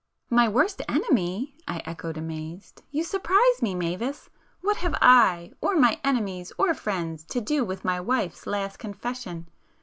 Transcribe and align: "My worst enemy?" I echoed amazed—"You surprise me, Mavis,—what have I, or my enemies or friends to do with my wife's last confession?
"My 0.31 0.47
worst 0.49 0.81
enemy?" 0.89 1.55
I 1.67 1.83
echoed 1.85 2.17
amazed—"You 2.17 3.03
surprise 3.03 3.61
me, 3.61 3.75
Mavis,—what 3.75 4.77
have 4.77 4.95
I, 4.99 5.51
or 5.61 5.75
my 5.75 5.99
enemies 6.03 6.51
or 6.57 6.73
friends 6.73 7.23
to 7.25 7.39
do 7.39 7.63
with 7.63 7.85
my 7.85 7.99
wife's 8.01 8.47
last 8.47 8.77
confession? 8.79 9.47